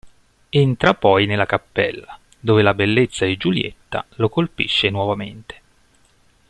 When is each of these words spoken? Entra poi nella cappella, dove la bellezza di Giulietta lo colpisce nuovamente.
Entra 0.51 0.95
poi 0.95 1.27
nella 1.27 1.45
cappella, 1.45 2.17
dove 2.39 2.63
la 2.63 2.73
bellezza 2.73 3.23
di 3.23 3.37
Giulietta 3.37 4.03
lo 4.15 4.29
colpisce 4.29 4.89
nuovamente. 4.89 5.61